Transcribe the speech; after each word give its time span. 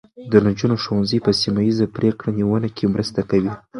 د 0.31 0.33
نجونو 0.45 0.75
ښوونځي 0.83 1.19
په 1.25 1.31
سیمه 1.41 1.61
ایزه 1.67 1.85
پرېکړه 1.95 2.29
نیونه 2.37 2.69
کې 2.75 2.91
مرسته 2.93 3.19
کوي. 3.29 3.51